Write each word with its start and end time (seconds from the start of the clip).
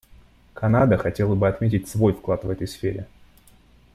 Канада 0.55 0.97
хотела 0.97 1.35
бы 1.35 1.47
отметить 1.47 1.87
свой 1.87 2.13
вклад 2.13 2.43
в 2.43 2.49
этой 2.49 2.67
сфере. 2.67 3.05